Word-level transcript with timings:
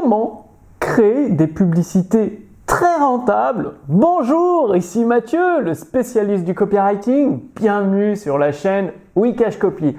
comment 0.00 0.46
créer 0.78 1.28
des 1.28 1.46
publicités 1.46 2.46
très 2.64 2.96
rentables. 2.96 3.72
Bonjour, 3.86 4.74
ici 4.74 5.04
Mathieu, 5.04 5.60
le 5.60 5.74
spécialiste 5.74 6.44
du 6.44 6.54
copywriting. 6.54 7.40
Bienvenue 7.54 8.16
sur 8.16 8.38
la 8.38 8.52
chaîne 8.52 8.92
Wikash 9.14 9.58
Copy. 9.58 9.94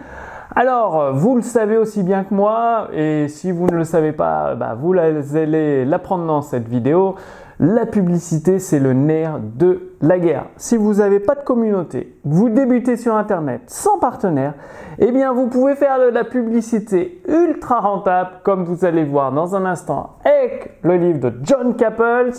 Alors, 0.56 1.14
vous 1.14 1.36
le 1.36 1.44
savez 1.44 1.78
aussi 1.78 2.02
bien 2.02 2.24
que 2.24 2.34
moi, 2.34 2.88
et 2.94 3.28
si 3.28 3.52
vous 3.52 3.68
ne 3.68 3.76
le 3.76 3.84
savez 3.84 4.12
pas, 4.12 4.56
bah, 4.56 4.76
vous 4.80 4.94
allez 4.98 5.86
l'apprendre 5.86 6.26
dans 6.26 6.42
cette 6.42 6.68
vidéo. 6.68 7.16
La 7.64 7.86
publicité, 7.86 8.58
c'est 8.58 8.80
le 8.80 8.94
nerf 8.94 9.40
de 9.40 9.92
la 10.02 10.18
guerre. 10.18 10.46
Si 10.58 10.78
vous 10.78 10.96
n'avez 10.96 11.20
pas 11.20 11.36
de 11.36 11.44
communauté, 11.44 12.18
vous 12.24 12.50
débutez 12.50 12.98
sur 12.98 13.16
Internet 13.16 13.62
sans 13.68 14.00
partenaire, 14.00 14.56
eh 14.98 15.12
bien 15.12 15.32
vous 15.32 15.46
pouvez 15.46 15.76
faire 15.76 16.00
de 16.00 16.06
la 16.06 16.24
publicité 16.24 17.22
ultra 17.28 17.80
rentable, 17.80 18.32
comme 18.42 18.64
vous 18.64 18.84
allez 18.84 19.04
voir 19.04 19.32
dans 19.32 19.56
un 19.56 19.66
instant 19.66 20.18
avec 20.26 20.80
le 20.82 20.96
livre 20.96 21.20
de 21.20 21.34
John 21.44 21.76
Caples, 21.76 22.34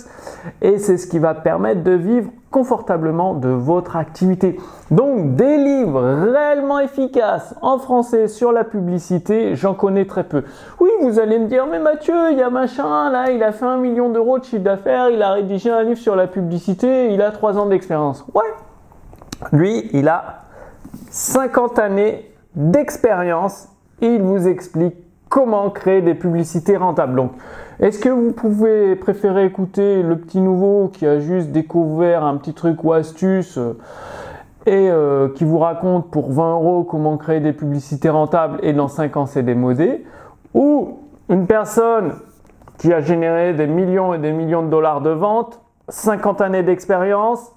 et 0.60 0.78
c'est 0.78 0.96
ce 0.96 1.06
qui 1.06 1.20
va 1.20 1.34
permettre 1.34 1.84
de 1.84 1.92
vivre 1.92 2.28
confortablement 2.52 3.34
de 3.34 3.48
votre 3.48 3.96
activité. 3.96 4.60
Donc 4.92 5.34
des 5.34 5.56
livres 5.56 6.00
réellement 6.30 6.78
efficaces 6.78 7.56
en 7.62 7.78
français 7.78 8.28
sur 8.28 8.52
la 8.52 8.62
publicité, 8.62 9.56
j'en 9.56 9.74
connais 9.74 10.04
très 10.04 10.22
peu. 10.22 10.44
Oui, 10.78 10.90
vous 11.00 11.18
allez 11.18 11.40
me 11.40 11.46
dire, 11.46 11.66
mais 11.66 11.80
Mathieu, 11.80 12.30
il 12.30 12.38
y 12.38 12.42
a 12.42 12.50
machin, 12.50 13.10
là, 13.10 13.32
il 13.32 13.42
a 13.42 13.50
fait 13.50 13.64
un 13.64 13.78
million 13.78 14.10
d'euros 14.10 14.38
de 14.38 14.44
chiffre 14.44 14.62
d'affaires, 14.62 15.10
il 15.10 15.20
a 15.22 15.32
rédigé 15.32 15.70
un 15.70 15.82
livre 15.82 15.98
sur 15.98 16.14
la 16.14 16.28
publicité, 16.28 17.12
il 17.12 17.22
a 17.22 17.32
trois 17.32 17.58
ans 17.58 17.66
d'expérience. 17.66 18.24
Ouais. 18.34 18.44
Lui, 19.50 19.90
il 19.92 20.06
a 20.06 20.42
50 21.10 21.80
années 21.80 22.30
d'expérience 22.54 23.68
et 24.00 24.14
il 24.14 24.22
vous 24.22 24.46
explique 24.46 24.94
comment 25.32 25.70
créer 25.70 26.02
des 26.02 26.14
publicités 26.14 26.76
rentables. 26.76 27.14
Donc, 27.14 27.32
est-ce 27.80 27.98
que 27.98 28.10
vous 28.10 28.32
pouvez 28.32 28.96
préférer 28.96 29.46
écouter 29.46 30.02
le 30.02 30.18
petit 30.18 30.42
nouveau 30.42 30.90
qui 30.92 31.06
a 31.06 31.20
juste 31.20 31.52
découvert 31.52 32.22
un 32.22 32.36
petit 32.36 32.52
truc 32.52 32.84
ou 32.84 32.92
astuce 32.92 33.56
euh, 33.56 33.78
et 34.66 34.90
euh, 34.90 35.30
qui 35.30 35.44
vous 35.44 35.58
raconte 35.58 36.10
pour 36.10 36.30
20 36.30 36.52
euros 36.52 36.84
comment 36.84 37.16
créer 37.16 37.40
des 37.40 37.54
publicités 37.54 38.10
rentables 38.10 38.58
et 38.62 38.74
dans 38.74 38.88
5 38.88 39.16
ans 39.16 39.24
c'est 39.24 39.42
démodé 39.42 40.04
Ou 40.52 40.98
une 41.30 41.46
personne 41.46 42.12
qui 42.76 42.92
a 42.92 43.00
généré 43.00 43.54
des 43.54 43.66
millions 43.66 44.12
et 44.12 44.18
des 44.18 44.32
millions 44.32 44.62
de 44.62 44.68
dollars 44.68 45.00
de 45.00 45.10
ventes, 45.10 45.62
50 45.88 46.42
années 46.42 46.62
d'expérience, 46.62 47.54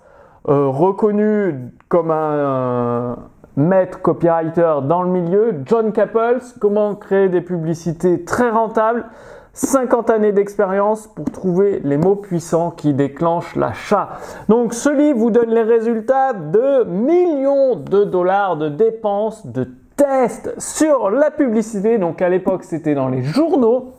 euh, 0.48 0.70
reconnu 0.70 1.74
comme 1.90 2.12
un 2.12 3.18
maître 3.56 4.02
copywriter 4.02 4.80
dans 4.84 5.02
le 5.02 5.10
milieu, 5.10 5.56
John 5.66 5.92
Caples, 5.92 6.42
comment 6.60 6.96
créer 6.96 7.30
des 7.30 7.42
publicités 7.42 8.24
très 8.24 8.50
rentables, 8.50 9.06
50 9.54 10.10
années 10.10 10.34
d'expérience 10.34 11.08
pour 11.08 11.32
trouver 11.32 11.80
les 11.84 11.98
mots 11.98 12.18
puissants 12.18 12.72
qui 12.72 12.94
déclenchent 12.94 13.56
l'achat. 13.56 14.10
Donc 14.50 14.74
ce 14.74 14.90
livre 14.90 15.18
vous 15.18 15.32
donne 15.32 15.50
les 15.50 15.64
résultats 15.64 16.34
de 16.34 16.84
millions 16.84 17.78
de 17.78 18.04
dollars 18.04 18.58
de 18.58 18.68
dépenses, 18.68 19.48
de 19.48 19.70
tests 19.96 20.54
sur 20.60 21.10
la 21.10 21.32
publicité. 21.32 21.98
Donc 21.98 22.22
à 22.22 22.28
l'époque 22.28 22.66
c'était 22.66 22.96
dans 22.96 23.08
les 23.08 23.24
journaux. 23.24 23.94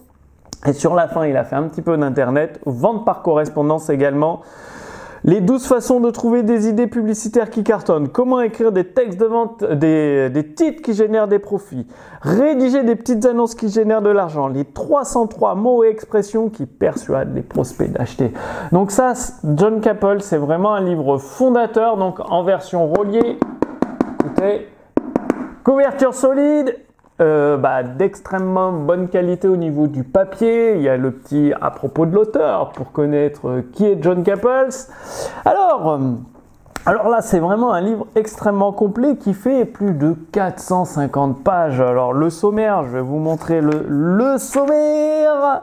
Et 0.66 0.72
sur 0.72 0.94
la 0.94 1.06
fin, 1.06 1.24
il 1.26 1.36
a 1.36 1.44
fait 1.44 1.56
un 1.56 1.64
petit 1.64 1.82
peu 1.82 1.96
d'internet, 1.96 2.60
vente 2.66 3.04
par 3.04 3.22
correspondance 3.22 3.88
également. 3.88 4.42
Les 5.28 5.40
12 5.40 5.66
façons 5.66 5.98
de 5.98 6.08
trouver 6.10 6.44
des 6.44 6.68
idées 6.68 6.86
publicitaires 6.86 7.50
qui 7.50 7.64
cartonnent. 7.64 8.10
Comment 8.10 8.40
écrire 8.42 8.70
des 8.70 8.84
textes 8.84 9.18
de 9.18 9.26
vente, 9.26 9.64
des, 9.64 10.52
titres 10.54 10.82
qui 10.82 10.94
génèrent 10.94 11.26
des 11.26 11.40
profits. 11.40 11.84
Rédiger 12.22 12.84
des 12.84 12.94
petites 12.94 13.26
annonces 13.26 13.56
qui 13.56 13.68
génèrent 13.68 14.02
de 14.02 14.10
l'argent. 14.10 14.46
Les 14.46 14.64
303 14.64 15.56
mots 15.56 15.82
et 15.82 15.88
expressions 15.88 16.48
qui 16.48 16.64
persuadent 16.64 17.34
les 17.34 17.42
prospects 17.42 17.90
d'acheter. 17.90 18.32
Donc 18.70 18.92
ça, 18.92 19.14
John 19.42 19.80
Capel, 19.80 20.22
c'est 20.22 20.38
vraiment 20.38 20.74
un 20.74 20.80
livre 20.80 21.18
fondateur, 21.18 21.96
donc 21.96 22.20
en 22.30 22.44
version 22.44 22.86
reliée. 22.92 23.40
Écoutez, 24.20 24.68
couverture 25.64 26.14
solide, 26.14 26.76
euh, 27.18 27.56
bah, 27.56 27.82
d'extrêmement 27.82 28.72
bonne 28.72 29.08
qualité 29.08 29.48
au 29.48 29.56
niveau 29.56 29.86
du 29.86 30.04
papier. 30.04 30.74
Il 30.74 30.82
y 30.82 30.88
a 30.90 30.98
le 30.98 31.10
petit 31.12 31.54
à 31.62 31.70
propos 31.70 32.04
de 32.04 32.14
l'auteur 32.14 32.72
pour 32.72 32.92
connaître 32.92 33.48
euh, 33.48 33.62
qui 33.72 33.86
est 33.86 34.02
John 34.02 34.22
Caples. 34.22 34.68
Alors, 35.46 35.92
euh, 35.92 35.98
alors 36.84 37.08
là, 37.08 37.22
c'est 37.22 37.38
vraiment 37.38 37.72
un 37.72 37.80
livre 37.80 38.06
extrêmement 38.16 38.70
complet 38.70 39.16
qui 39.16 39.32
fait 39.32 39.64
plus 39.64 39.94
de 39.94 40.14
450 40.32 41.42
pages. 41.42 41.80
Alors 41.80 42.12
le 42.12 42.28
sommaire, 42.28 42.84
je 42.84 42.90
vais 42.90 43.00
vous 43.00 43.18
montrer 43.18 43.62
le, 43.62 43.86
le 43.88 44.36
sommaire. 44.36 45.62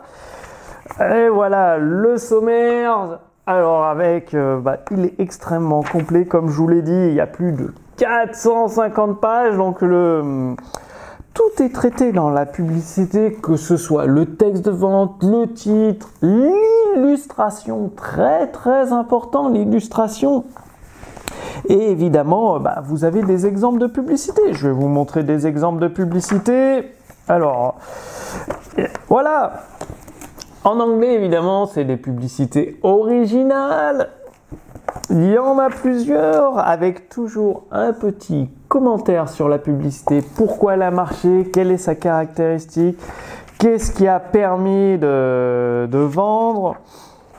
Et 0.99 1.29
voilà, 1.29 1.77
le 1.77 2.17
sommaire. 2.17 3.19
Alors 3.45 3.83
avec, 3.83 4.35
bah, 4.35 4.77
il 4.89 5.05
est 5.05 5.19
extrêmement 5.19 5.83
complet, 5.83 6.25
comme 6.25 6.49
je 6.49 6.55
vous 6.55 6.67
l'ai 6.67 6.81
dit, 6.81 7.09
il 7.09 7.13
y 7.13 7.21
a 7.21 7.27
plus 7.27 7.51
de 7.51 7.73
450 7.97 9.21
pages, 9.21 9.55
donc 9.55 9.81
le 9.81 10.55
tout 11.33 11.63
est 11.63 11.73
traité 11.73 12.11
dans 12.11 12.29
la 12.29 12.45
publicité, 12.45 13.33
que 13.33 13.55
ce 13.55 13.77
soit 13.77 14.05
le 14.05 14.35
texte 14.35 14.65
de 14.65 14.71
vente, 14.71 15.23
le 15.23 15.51
titre, 15.51 16.09
l'illustration, 16.21 17.91
très 17.95 18.47
très 18.47 18.91
important 18.91 19.49
l'illustration. 19.49 20.45
Et 21.69 21.91
évidemment, 21.91 22.59
bah, 22.59 22.83
vous 22.83 23.05
avez 23.05 23.23
des 23.23 23.45
exemples 23.45 23.79
de 23.79 23.87
publicité. 23.87 24.53
Je 24.53 24.67
vais 24.67 24.73
vous 24.73 24.87
montrer 24.87 25.23
des 25.23 25.47
exemples 25.47 25.79
de 25.81 25.87
publicité. 25.87 26.91
Alors, 27.27 27.75
voilà. 29.07 29.63
En 30.63 30.79
anglais, 30.79 31.15
évidemment, 31.15 31.65
c'est 31.65 31.85
des 31.85 31.97
publicités 31.97 32.79
originales. 32.83 34.09
Il 35.09 35.31
y 35.31 35.37
en 35.37 35.59
a 35.59 35.69
plusieurs 35.69 36.59
avec 36.59 37.09
toujours 37.09 37.63
un 37.71 37.93
petit 37.93 38.49
commentaire 38.67 39.27
sur 39.27 39.49
la 39.49 39.57
publicité, 39.57 40.21
pourquoi 40.35 40.75
elle 40.75 40.81
a 40.81 40.91
marché, 40.91 41.49
quelle 41.53 41.71
est 41.71 41.77
sa 41.77 41.95
caractéristique, 41.95 42.97
qu'est-ce 43.59 43.91
qui 43.91 44.07
a 44.07 44.19
permis 44.19 44.97
de, 44.97 45.87
vendre? 45.91 46.77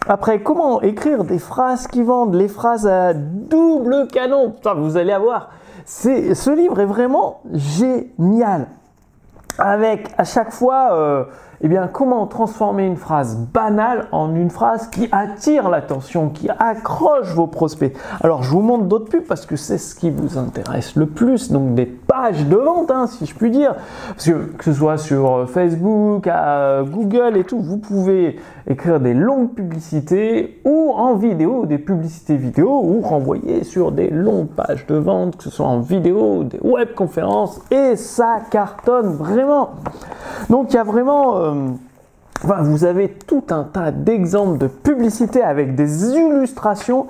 Après, 0.07 0.43
comment 0.43 0.83
écrire 0.83 1.25
des 1.25 1.39
phrases 1.39 1.87
qui 1.87 2.03
vendent, 2.03 2.35
les 2.35 2.49
phrases 2.49 2.87
à 2.87 3.15
double 3.15 4.09
canon. 4.09 4.55
vous 4.77 4.97
allez 4.97 5.13
avoir. 5.13 5.51
Ce 5.87 6.51
livre 6.55 6.81
est 6.81 6.87
vraiment 6.87 7.41
génial. 7.53 8.67
Avec 9.59 10.13
à 10.19 10.25
chaque 10.25 10.53
fois 10.53 10.93
euh, 10.93 11.25
eh 11.61 11.69
bien, 11.69 11.89
comment 11.91 12.27
transformer 12.27 12.85
une 12.85 12.97
phrase 12.97 13.37
banale 13.37 14.07
en 14.13 14.35
une 14.35 14.51
phrase 14.51 14.89
qui 14.89 15.09
attire 15.13 15.71
l'attention, 15.71 16.29
qui 16.29 16.49
accroche 16.51 17.33
vos 17.33 17.47
prospects. 17.47 17.97
Alors, 18.23 18.43
je 18.43 18.51
vous 18.51 18.61
montre 18.61 18.85
d'autres 18.85 19.09
pubs 19.09 19.25
parce 19.25 19.47
que 19.47 19.57
c'est 19.57 19.79
ce 19.79 19.95
qui 19.95 20.11
vous 20.11 20.37
intéresse 20.37 20.95
le 20.95 21.07
plus, 21.07 21.51
donc 21.51 21.75
des 21.75 21.87
de 22.49 22.57
vente, 22.57 22.91
hein, 22.91 23.07
si 23.07 23.27
je 23.27 23.35
puis 23.35 23.51
dire. 23.51 23.75
Parce 24.09 24.27
que 24.27 24.57
que 24.57 24.65
ce 24.65 24.73
soit 24.73 24.99
sur 24.99 25.33
euh, 25.33 25.47
Facebook, 25.47 26.27
à 26.27 26.83
Google 26.83 27.37
et 27.37 27.45
tout, 27.45 27.61
vous 27.61 27.79
pouvez 27.79 28.37
écrire 28.67 29.01
des 29.01 29.15
longues 29.15 29.53
publicités 29.53 30.61
ou 30.65 30.93
en 30.95 31.15
vidéo, 31.15 31.67
des 31.67 31.79
publicités 31.79 32.37
vidéo 32.37 32.81
ou 32.85 33.01
renvoyer 33.01 33.65
sur 33.65 33.93
des 33.93 34.09
longues 34.11 34.49
pages 34.49 34.87
de 34.87 34.95
vente, 34.95 35.37
que 35.37 35.45
ce 35.45 35.51
soit 35.51 35.67
en 35.67 35.81
vidéo, 35.81 36.45
des 36.45 36.61
webconférences, 36.63 37.61
et 37.71 37.97
ça 37.97 38.39
cartonne 38.51 39.09
vraiment. 39.15 39.71
Donc 40.49 40.73
il 40.73 40.77
y 40.77 40.79
a 40.79 40.85
vraiment... 40.85 41.37
Euh, 41.39 41.55
vous 42.43 42.85
avez 42.85 43.09
tout 43.09 43.45
un 43.51 43.65
tas 43.65 43.91
d'exemples 43.91 44.59
de 44.59 44.67
publicités 44.67 45.43
avec 45.43 45.75
des 45.75 46.15
illustrations. 46.15 47.07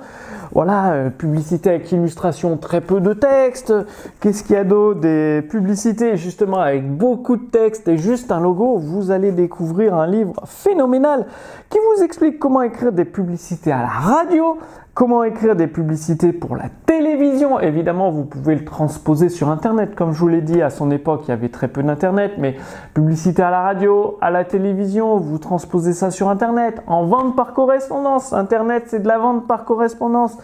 Voilà, 0.53 0.93
euh, 0.93 1.09
publicité 1.09 1.69
avec 1.69 1.91
illustration, 1.91 2.57
très 2.57 2.81
peu 2.81 3.01
de 3.01 3.13
texte. 3.13 3.73
Qu'est-ce 4.19 4.43
qu'il 4.43 4.55
y 4.55 4.59
a 4.59 4.63
d'autre 4.63 4.99
Des 4.99 5.41
publicités 5.41 6.17
justement 6.17 6.59
avec 6.59 6.89
beaucoup 6.89 7.37
de 7.37 7.45
texte 7.45 7.87
et 7.87 7.97
juste 7.97 8.31
un 8.31 8.39
logo. 8.39 8.77
Vous 8.77 9.11
allez 9.11 9.31
découvrir 9.31 9.95
un 9.95 10.07
livre 10.07 10.41
phénoménal 10.45 11.25
qui 11.69 11.77
vous 11.77 12.03
explique 12.03 12.39
comment 12.39 12.61
écrire 12.61 12.91
des 12.91 13.05
publicités 13.05 13.71
à 13.71 13.81
la 13.81 13.87
radio, 13.87 14.57
Comment 14.95 15.25
écrire 15.25 15.57
des 15.57 15.67
publicités 15.67 16.31
pour 16.31 16.55
la 16.55 16.69
télévision 16.85 17.59
Évidemment, 17.59 18.11
vous 18.11 18.23
pouvez 18.23 18.55
le 18.55 18.63
transposer 18.63 19.27
sur 19.27 19.49
Internet. 19.49 19.93
Comme 19.93 20.13
je 20.13 20.19
vous 20.21 20.29
l'ai 20.29 20.39
dit, 20.39 20.61
à 20.61 20.69
son 20.69 20.89
époque, 20.89 21.23
il 21.25 21.31
y 21.31 21.33
avait 21.33 21.49
très 21.49 21.67
peu 21.67 21.83
d'Internet, 21.83 22.35
mais 22.37 22.55
publicité 22.93 23.43
à 23.43 23.51
la 23.51 23.61
radio, 23.61 24.17
à 24.21 24.31
la 24.31 24.45
télévision, 24.45 25.17
vous 25.17 25.37
transposez 25.37 25.91
ça 25.91 26.11
sur 26.11 26.29
Internet. 26.29 26.81
En 26.87 27.03
vente 27.07 27.35
par 27.35 27.51
correspondance. 27.51 28.31
Internet, 28.31 28.85
c'est 28.87 29.01
de 29.01 29.07
la 29.09 29.17
vente 29.17 29.45
par 29.47 29.65
correspondance. 29.65 30.34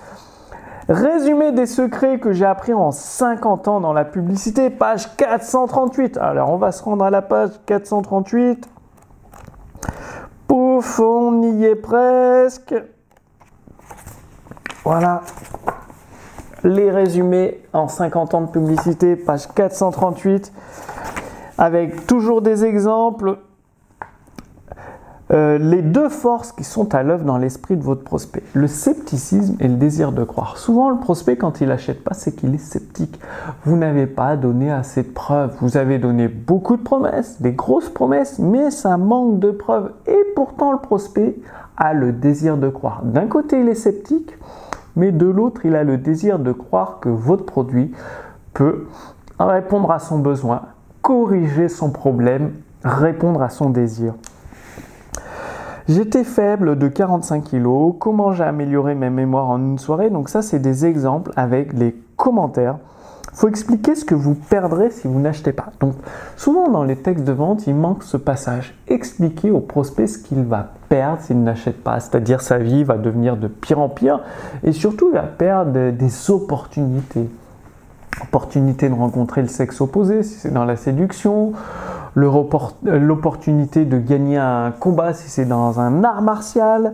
Résumé 0.89 1.51
des 1.51 1.67
secrets 1.67 2.19
que 2.19 2.33
j'ai 2.33 2.45
appris 2.45 2.73
en 2.73 2.91
50 2.91 3.67
ans 3.67 3.79
dans 3.79 3.93
la 3.93 4.03
publicité, 4.03 4.69
page 4.69 5.15
438. 5.15 6.17
Alors, 6.17 6.49
on 6.49 6.57
va 6.57 6.71
se 6.71 6.83
rendre 6.83 7.05
à 7.05 7.09
la 7.09 7.21
page 7.21 7.51
438. 7.65 8.67
Pouf, 10.47 10.99
on 10.99 11.41
y 11.43 11.65
est 11.65 11.75
presque. 11.75 12.73
Voilà 14.83 15.21
les 16.63 16.91
résumés 16.91 17.61
en 17.73 17.87
50 17.87 18.33
ans 18.33 18.41
de 18.41 18.51
publicité, 18.51 19.15
page 19.15 19.47
438, 19.53 20.51
avec 21.57 22.05
toujours 22.07 22.41
des 22.41 22.65
exemples. 22.65 23.37
Euh, 25.31 25.57
les 25.57 25.81
deux 25.81 26.09
forces 26.09 26.51
qui 26.51 26.65
sont 26.65 26.93
à 26.93 27.03
l'œuvre 27.03 27.23
dans 27.23 27.37
l'esprit 27.37 27.77
de 27.77 27.83
votre 27.83 28.03
prospect, 28.03 28.43
le 28.53 28.67
scepticisme 28.67 29.55
et 29.61 29.67
le 29.69 29.75
désir 29.75 30.11
de 30.11 30.25
croire. 30.25 30.57
Souvent, 30.57 30.89
le 30.89 30.97
prospect, 30.97 31.37
quand 31.37 31.61
il 31.61 31.69
n'achète 31.69 32.03
pas, 32.03 32.13
c'est 32.13 32.35
qu'il 32.35 32.53
est 32.53 32.57
sceptique. 32.57 33.17
Vous 33.63 33.77
n'avez 33.77 34.07
pas 34.07 34.35
donné 34.35 34.71
assez 34.71 35.03
de 35.03 35.09
preuves. 35.09 35.55
Vous 35.61 35.77
avez 35.77 35.99
donné 35.99 36.27
beaucoup 36.27 36.75
de 36.75 36.81
promesses, 36.81 37.41
des 37.41 37.53
grosses 37.53 37.89
promesses, 37.89 38.39
mais 38.39 38.71
ça 38.71 38.97
manque 38.97 39.39
de 39.39 39.51
preuves. 39.51 39.91
Et 40.05 40.19
pourtant, 40.35 40.73
le 40.73 40.79
prospect 40.79 41.37
a 41.77 41.93
le 41.93 42.11
désir 42.11 42.57
de 42.57 42.67
croire. 42.67 43.01
D'un 43.03 43.27
côté, 43.27 43.61
il 43.61 43.69
est 43.69 43.75
sceptique, 43.75 44.37
mais 44.97 45.13
de 45.13 45.27
l'autre, 45.27 45.65
il 45.65 45.75
a 45.75 45.85
le 45.85 45.97
désir 45.97 46.39
de 46.39 46.51
croire 46.51 46.99
que 46.99 47.07
votre 47.07 47.45
produit 47.45 47.93
peut 48.53 48.87
répondre 49.39 49.91
à 49.91 49.99
son 49.99 50.19
besoin, 50.19 50.63
corriger 51.01 51.69
son 51.69 51.89
problème, 51.89 52.51
répondre 52.83 53.41
à 53.41 53.49
son 53.49 53.69
désir. 53.69 54.13
J'étais 55.87 56.23
faible 56.23 56.77
de 56.77 56.87
45 56.87 57.43
kg. 57.51 57.97
Comment 57.99 58.31
j'ai 58.31 58.43
amélioré 58.43 58.95
mes 58.95 59.09
mémoires 59.09 59.49
en 59.49 59.59
une 59.59 59.79
soirée? 59.79 60.09
Donc 60.09 60.29
ça, 60.29 60.41
c'est 60.41 60.59
des 60.59 60.85
exemples 60.85 61.31
avec 61.35 61.73
les 61.73 61.95
commentaires. 62.15 62.77
Faut 63.33 63.47
expliquer 63.47 63.95
ce 63.95 64.03
que 64.03 64.13
vous 64.13 64.35
perdrez 64.35 64.89
si 64.89 65.07
vous 65.07 65.19
n'achetez 65.19 65.53
pas. 65.53 65.71
Donc 65.79 65.93
souvent 66.35 66.69
dans 66.69 66.83
les 66.83 66.97
textes 66.97 67.23
de 67.23 67.31
vente, 67.31 67.65
il 67.65 67.75
manque 67.75 68.03
ce 68.03 68.17
passage. 68.17 68.75
Expliquer 68.87 69.51
au 69.51 69.61
prospect 69.61 70.07
ce 70.07 70.17
qu'il 70.17 70.43
va 70.43 70.73
perdre 70.89 71.21
s'il 71.21 71.41
n'achète 71.41 71.81
pas. 71.81 71.99
C'est-à-dire 71.99 72.41
sa 72.41 72.57
vie 72.57 72.83
va 72.83 72.97
devenir 72.97 73.37
de 73.37 73.47
pire 73.47 73.79
en 73.79 73.89
pire 73.89 74.19
et 74.63 74.73
surtout 74.73 75.09
il 75.11 75.13
va 75.13 75.23
perdre 75.23 75.91
des 75.91 76.29
opportunités. 76.29 77.29
Opportunité 78.21 78.89
de 78.89 78.93
rencontrer 78.93 79.41
le 79.41 79.47
sexe 79.47 79.79
opposé 79.79 80.23
si 80.23 80.35
c'est 80.35 80.53
dans 80.53 80.65
la 80.65 80.75
séduction, 80.75 81.53
l'opportunité 82.15 83.85
de 83.85 83.97
gagner 83.97 84.37
un 84.37 84.71
combat 84.71 85.13
si 85.13 85.29
c'est 85.29 85.45
dans 85.45 85.79
un 85.79 86.03
art 86.03 86.21
martial. 86.21 86.93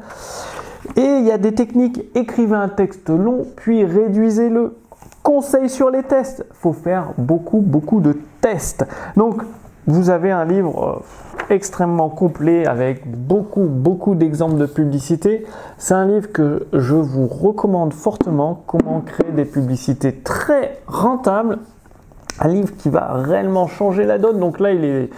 Et 0.95 1.01
il 1.01 1.25
y 1.25 1.31
a 1.31 1.37
des 1.37 1.53
techniques, 1.53 2.03
écrivez 2.15 2.55
un 2.55 2.69
texte 2.69 3.09
long, 3.09 3.45
puis 3.55 3.85
réduisez-le. 3.85 4.75
Conseil 5.23 5.69
sur 5.69 5.89
les 5.89 6.03
tests, 6.03 6.45
faut 6.53 6.71
faire 6.71 7.11
beaucoup, 7.17 7.59
beaucoup 7.59 7.99
de 7.99 8.17
tests. 8.39 8.85
Donc, 9.17 9.41
vous 9.85 10.09
avez 10.09 10.31
un 10.31 10.45
livre 10.45 11.03
euh, 11.49 11.53
extrêmement 11.53 12.09
complet 12.09 12.65
avec 12.65 13.09
beaucoup, 13.09 13.65
beaucoup 13.65 14.15
d'exemples 14.15 14.57
de 14.57 14.65
publicité. 14.65 15.45
C'est 15.77 15.93
un 15.93 16.05
livre 16.05 16.31
que 16.31 16.67
je 16.73 16.95
vous 16.95 17.27
recommande 17.27 17.93
fortement, 17.93 18.63
comment 18.67 19.01
créer 19.01 19.31
des 19.31 19.45
publicités 19.45 20.13
très 20.13 20.79
rentables 20.87 21.59
un 22.39 22.47
livre 22.47 22.75
qui 22.77 22.89
va 22.89 23.13
réellement 23.13 23.67
changer 23.67 24.05
la 24.05 24.17
donne. 24.17 24.39
Donc 24.39 24.59
là, 24.59 24.71
il 24.71 24.83
est, 24.83 25.09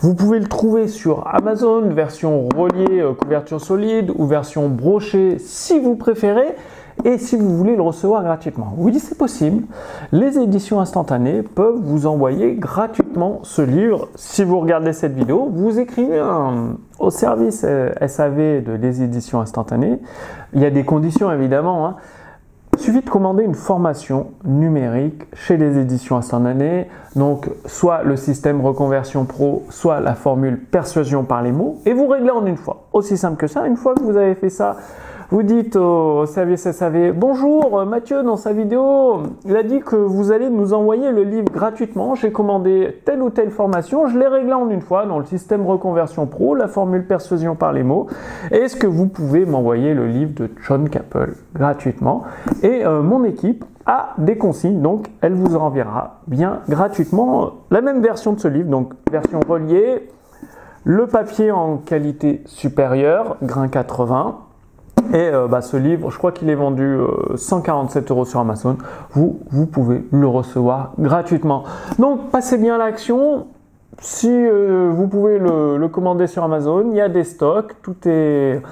vous 0.00 0.14
pouvez 0.14 0.38
le 0.38 0.46
trouver 0.46 0.88
sur 0.88 1.26
Amazon, 1.26 1.82
version 1.90 2.48
reliée, 2.56 3.00
euh, 3.00 3.14
couverture 3.14 3.60
solide 3.60 4.12
ou 4.16 4.26
version 4.26 4.68
brochée 4.68 5.38
si 5.38 5.78
vous 5.78 5.96
préférez. 5.96 6.54
Et 7.04 7.16
si 7.16 7.36
vous 7.36 7.56
voulez 7.56 7.76
le 7.76 7.82
recevoir 7.82 8.22
gratuitement, 8.22 8.74
oui, 8.76 8.98
c'est 8.98 9.16
possible. 9.16 9.64
Les 10.12 10.38
éditions 10.38 10.80
instantanées 10.80 11.42
peuvent 11.42 11.80
vous 11.82 12.06
envoyer 12.06 12.56
gratuitement 12.56 13.40
ce 13.42 13.62
livre. 13.62 14.08
Si 14.16 14.44
vous 14.44 14.60
regardez 14.60 14.92
cette 14.92 15.14
vidéo, 15.14 15.48
vous 15.50 15.78
écrivez 15.78 16.22
au 16.98 17.10
service 17.10 17.64
euh, 17.66 17.90
SAV 18.06 18.62
de 18.62 18.72
les 18.72 19.02
éditions 19.02 19.40
instantanées. 19.40 19.98
Il 20.52 20.60
y 20.60 20.66
a 20.66 20.70
des 20.70 20.84
conditions 20.84 21.32
évidemment. 21.32 21.86
Hein. 21.86 21.96
Suffit 22.80 23.02
de 23.02 23.10
commander 23.10 23.44
une 23.44 23.54
formation 23.54 24.28
numérique 24.42 25.24
chez 25.34 25.58
les 25.58 25.78
éditions 25.78 26.16
instantanées, 26.16 26.86
donc 27.14 27.50
soit 27.66 28.02
le 28.04 28.16
système 28.16 28.62
reconversion 28.62 29.26
pro, 29.26 29.66
soit 29.68 30.00
la 30.00 30.14
formule 30.14 30.58
persuasion 30.58 31.24
par 31.24 31.42
les 31.42 31.52
mots, 31.52 31.76
et 31.84 31.92
vous 31.92 32.06
réglez 32.06 32.30
en 32.30 32.46
une 32.46 32.56
fois. 32.56 32.86
Aussi 32.94 33.18
simple 33.18 33.36
que 33.36 33.48
ça, 33.48 33.66
une 33.66 33.76
fois 33.76 33.94
que 33.94 34.00
vous 34.00 34.16
avez 34.16 34.34
fait 34.34 34.48
ça, 34.48 34.78
vous 35.30 35.44
dites 35.44 35.76
au 35.76 36.26
service 36.26 36.68
SAV 36.68 37.12
Bonjour, 37.12 37.86
Mathieu, 37.86 38.24
dans 38.24 38.36
sa 38.36 38.52
vidéo, 38.52 39.22
il 39.44 39.56
a 39.56 39.62
dit 39.62 39.78
que 39.78 39.94
vous 39.94 40.32
allez 40.32 40.50
nous 40.50 40.72
envoyer 40.74 41.12
le 41.12 41.22
livre 41.22 41.52
gratuitement. 41.52 42.16
J'ai 42.16 42.32
commandé 42.32 43.00
telle 43.04 43.22
ou 43.22 43.30
telle 43.30 43.50
formation, 43.50 44.08
je 44.08 44.18
l'ai 44.18 44.26
réglé 44.26 44.52
en 44.52 44.68
une 44.70 44.80
fois 44.80 45.06
dans 45.06 45.20
le 45.20 45.24
système 45.24 45.64
reconversion 45.66 46.26
pro, 46.26 46.56
la 46.56 46.66
formule 46.66 47.06
persuasion 47.06 47.54
par 47.54 47.72
les 47.72 47.84
mots. 47.84 48.08
Est-ce 48.50 48.74
que 48.74 48.88
vous 48.88 49.06
pouvez 49.06 49.46
m'envoyer 49.46 49.94
le 49.94 50.08
livre 50.08 50.32
de 50.34 50.50
John 50.66 50.88
Capel 50.88 51.34
gratuitement? 51.54 52.24
Et 52.64 52.84
euh, 52.84 53.00
mon 53.00 53.22
équipe 53.22 53.64
a 53.86 54.14
des 54.18 54.36
consignes, 54.36 54.82
donc 54.82 55.10
elle 55.20 55.34
vous 55.34 55.54
enverra 55.54 56.18
bien 56.26 56.60
gratuitement 56.68 57.52
la 57.70 57.82
même 57.82 58.02
version 58.02 58.32
de 58.32 58.40
ce 58.40 58.48
livre, 58.48 58.68
donc 58.68 58.94
version 59.12 59.38
reliée, 59.48 60.08
le 60.82 61.06
papier 61.06 61.52
en 61.52 61.76
qualité 61.76 62.42
supérieure, 62.46 63.36
grain 63.42 63.68
80 63.68 64.49
et 65.12 65.16
euh, 65.16 65.48
bah, 65.48 65.60
ce 65.60 65.76
livre, 65.76 66.10
je 66.10 66.18
crois 66.18 66.32
qu'il 66.32 66.50
est 66.50 66.54
vendu 66.54 66.98
147 67.34 68.10
euh, 68.10 68.14
euros 68.14 68.24
sur 68.24 68.40
Amazon. 68.40 68.76
Vous, 69.12 69.40
vous 69.50 69.66
pouvez 69.66 70.04
le 70.12 70.26
recevoir 70.26 70.92
gratuitement. 70.98 71.64
Donc, 71.98 72.30
passez 72.30 72.58
bien 72.58 72.78
l'action. 72.78 73.46
Si 74.02 74.30
euh, 74.30 74.90
vous 74.94 75.08
pouvez 75.08 75.38
le, 75.38 75.86
commander 75.88 76.26
sur 76.26 76.42
Amazon, 76.42 76.88
il 76.90 76.96
y 76.96 77.02
a 77.02 77.10
des 77.10 77.22
stocks, 77.22 77.74
tout 77.82 77.96
est 78.06 78.62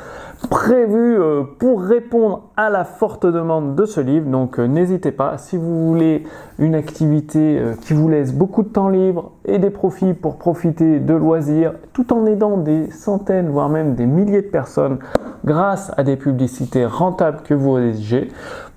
prévu 0.49 1.21
euh, 1.21 1.43
pour 1.59 1.83
répondre 1.83 2.45
à 2.57 2.71
la 2.71 2.85
forte 2.85 3.27
demande 3.27 3.75
de 3.75 3.85
ce 3.85 4.01
livre. 4.01 4.31
Donc 4.31 4.59
euh, 4.59 4.67
n'hésitez 4.67 5.13
pas, 5.13 5.37
si 5.37 5.59
vous 5.59 5.87
voulez 5.87 6.25
une 6.59 6.75
activité 6.75 7.61
qui 7.83 7.93
vous 7.93 8.09
laisse 8.09 8.33
beaucoup 8.33 8.63
de 8.63 8.69
temps 8.69 8.89
libre 8.89 9.33
et 9.45 9.59
des 9.59 9.69
profits 9.69 10.15
pour 10.15 10.39
profiter 10.39 10.99
de 10.99 11.13
loisirs, 11.13 11.75
tout 11.93 12.11
en 12.15 12.25
aidant 12.25 12.57
des 12.57 12.91
centaines, 12.91 13.51
voire 13.51 13.69
même 13.69 13.97
des 13.97 14.07
milliers 14.07 14.43
de 14.43 14.49
personnes 14.49 14.99
grâce 15.45 15.93
à 15.99 16.05
des 16.05 16.17
publicités 16.17 16.87
rentables 16.87 17.43
que 17.43 17.53
vous 17.53 17.73
rédigez, 17.73 18.29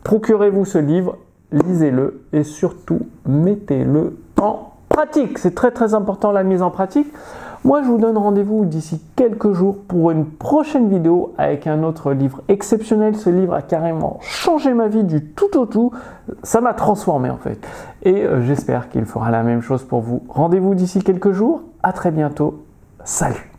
procurez-vous 0.03 0.65
ce 0.65 0.79
livre, 0.79 1.17
lisez-le 1.53 2.23
et 2.33 2.43
surtout 2.43 2.99
mettez-le 3.25 4.17
en 4.41 4.70
pratique. 4.91 5.37
C'est 5.39 5.55
très 5.55 5.71
très 5.71 5.93
important 5.93 6.31
la 6.31 6.43
mise 6.43 6.61
en 6.61 6.69
pratique. 6.69 7.11
Moi, 7.63 7.83
je 7.83 7.87
vous 7.87 7.99
donne 7.99 8.17
rendez-vous 8.17 8.65
d'ici 8.65 8.99
quelques 9.15 9.51
jours 9.53 9.77
pour 9.87 10.09
une 10.09 10.25
prochaine 10.25 10.89
vidéo 10.89 11.33
avec 11.37 11.67
un 11.67 11.83
autre 11.83 12.11
livre 12.11 12.41
exceptionnel. 12.47 13.15
Ce 13.15 13.29
livre 13.29 13.53
a 13.53 13.61
carrément 13.61 14.17
changé 14.21 14.73
ma 14.73 14.87
vie 14.87 15.03
du 15.03 15.23
tout 15.23 15.55
au 15.57 15.67
tout. 15.67 15.91
Ça 16.41 16.59
m'a 16.59 16.73
transformé 16.73 17.29
en 17.29 17.37
fait. 17.37 17.59
Et 18.01 18.23
euh, 18.23 18.41
j'espère 18.41 18.89
qu'il 18.89 19.05
fera 19.05 19.29
la 19.29 19.43
même 19.43 19.61
chose 19.61 19.83
pour 19.83 20.01
vous. 20.01 20.23
Rendez-vous 20.29 20.73
d'ici 20.73 21.03
quelques 21.03 21.33
jours. 21.33 21.61
À 21.83 21.93
très 21.93 22.09
bientôt. 22.09 22.63
Salut 23.03 23.50